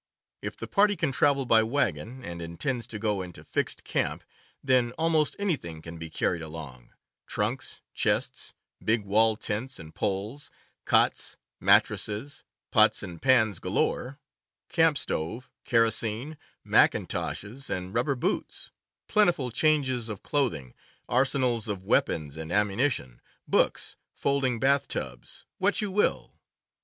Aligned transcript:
If 0.41 0.57
the 0.57 0.65
party 0.65 0.95
can 0.95 1.11
travel 1.11 1.45
by 1.45 1.61
wagon, 1.61 2.23
and 2.25 2.41
intends 2.41 2.87
to 2.87 2.97
go 2.97 3.21
into 3.21 3.43
fixed 3.43 3.83
camp, 3.83 4.23
then 4.63 4.93
almost 4.93 5.35
anything 5.37 5.79
can 5.79 5.99
be 5.99 6.09
carried 6.09 6.41
along— 6.41 6.91
trunks, 7.27 7.81
chests, 7.93 8.55
big 8.83 9.05
wall 9.05 9.37
tents 9.37 9.77
and 9.77 9.93
poles, 9.93 10.49
cots, 10.85 11.37
mattresses, 11.59 12.43
pots 12.71 13.03
and 13.03 13.21
pans 13.21 13.59
galore, 13.59 14.17
camp 14.69 14.97
stove, 14.97 15.51
kerosene, 15.65 16.35
mackintoshes 16.65 17.69
and 17.69 17.93
rubber 17.93 18.15
boots, 18.15 18.71
plentiful 19.07 19.51
changes 19.51 20.09
of 20.09 20.23
clothing, 20.23 20.73
arsenals 21.07 21.67
of 21.67 21.85
weapons 21.85 22.37
and 22.37 22.51
ammunition, 22.51 23.21
books, 23.47 23.97
folding 24.15 24.59
bath 24.59 24.87
tubs— 24.87 25.45
what 25.59 25.79
you 25.79 25.91
will. 25.91 26.39